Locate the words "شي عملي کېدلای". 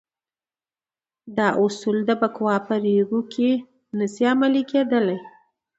4.13-5.19